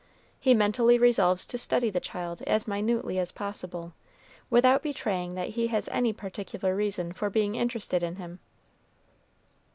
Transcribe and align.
He 0.39 0.55
mentally 0.55 0.97
resolves 0.97 1.45
to 1.45 1.59
study 1.59 1.91
the 1.91 1.99
child 1.99 2.41
as 2.47 2.67
minutely 2.67 3.19
as 3.19 3.31
possible, 3.31 3.93
without 4.49 4.81
betraying 4.81 5.35
that 5.35 5.49
he 5.49 5.67
has 5.67 5.87
any 5.89 6.11
particular 6.11 6.75
reason 6.75 7.11
for 7.13 7.29
being 7.29 7.53
interested 7.53 8.01
in 8.01 8.15
him. 8.15 8.39